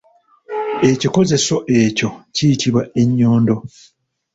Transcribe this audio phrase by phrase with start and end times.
[0.89, 3.55] Ekikozeso ekyo kiyitibwa ennyondo.